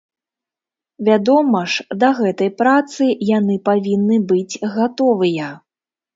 [1.09, 3.03] Вядома ж, да гэтай працы
[3.37, 5.55] яны павінны быць гатовыя.